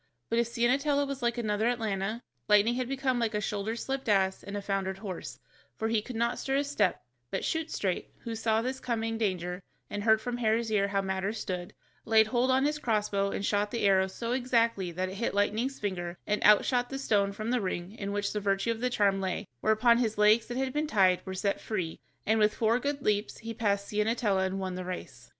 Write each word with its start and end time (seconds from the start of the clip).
But 0.31 0.39
if 0.39 0.47
Ciennetella 0.49 1.05
was 1.05 1.21
like 1.21 1.37
another 1.37 1.67
Atalanta, 1.67 2.23
Lightning 2.47 2.73
had 2.73 2.87
become 2.89 3.19
like 3.19 3.35
a 3.35 3.39
shoulder 3.39 3.75
slipped 3.75 4.09
ass 4.09 4.41
and 4.41 4.57
a 4.57 4.61
foundered 4.63 4.97
horse, 4.97 5.37
for 5.77 5.89
he 5.89 6.01
could 6.01 6.15
not 6.15 6.39
stir 6.39 6.55
a 6.55 6.63
step, 6.63 7.03
but 7.29 7.45
Shoot 7.45 7.69
straight, 7.69 8.09
who 8.21 8.33
saw 8.33 8.63
his 8.63 8.79
coming 8.79 9.19
danger, 9.19 9.61
and 9.91 10.03
heard 10.03 10.19
from 10.19 10.37
Hare's 10.37 10.71
ear 10.71 10.87
how 10.87 11.03
matters 11.03 11.39
stood, 11.39 11.75
laid 12.03 12.25
hold 12.25 12.49
on 12.49 12.65
his 12.65 12.79
crossbow 12.79 13.29
and 13.29 13.45
shot 13.45 13.69
the 13.69 13.85
arrow 13.85 14.07
so 14.07 14.31
exactly 14.31 14.91
that 14.91 15.09
it 15.09 15.15
hit 15.17 15.35
Lightning's 15.35 15.79
finger, 15.79 16.17
and 16.25 16.43
out 16.43 16.65
shot 16.65 16.89
the 16.89 16.97
stone 16.97 17.31
from 17.31 17.51
the 17.51 17.61
ring 17.61 17.91
in 17.91 18.11
which 18.11 18.33
the 18.33 18.39
virtue 18.39 18.71
of 18.71 18.81
the 18.81 18.89
charm 18.89 19.21
lay, 19.21 19.45
whereupon 19.59 19.99
his 19.99 20.17
legs 20.17 20.47
that 20.47 20.57
had 20.57 20.73
been 20.73 20.87
tied 20.87 21.23
were 21.27 21.35
set 21.35 21.61
free, 21.61 21.99
and 22.25 22.39
with 22.39 22.55
four 22.55 22.79
good 22.79 23.03
leaps 23.03 23.37
he 23.37 23.53
passed 23.53 23.87
Ciennetella 23.91 24.45
and 24.47 24.59
won 24.59 24.73
the 24.73 24.83
race. 24.83 25.29